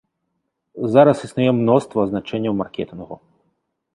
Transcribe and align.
Зараз 0.93 1.17
існуе 1.27 1.51
мноства 1.59 1.97
азначэнняў 2.05 2.57
маркетынгу. 2.61 3.15